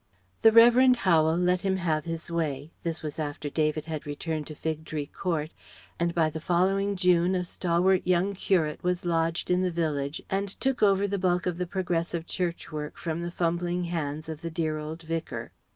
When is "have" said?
1.77-2.05